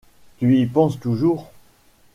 Tu 0.39 0.57
y 0.57 0.65
penses 0.65 0.99
toujours? 0.99 1.51